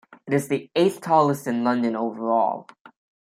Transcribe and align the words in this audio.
It 0.25 0.33
is 0.33 0.47
the 0.47 0.67
eighth 0.75 1.01
tallest 1.01 1.45
in 1.45 1.63
London 1.63 1.95
overall. 1.95 2.65